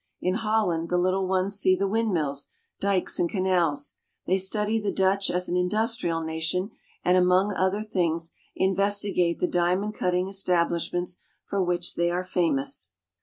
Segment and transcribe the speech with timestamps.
[0.19, 2.47] In Holland the little ones see the windmills,
[2.79, 6.71] dikes, and canals; they study the Dutch as an industrial nation,
[7.05, 12.89] and among other things investigate the diamond cutting establishments for which they are famous.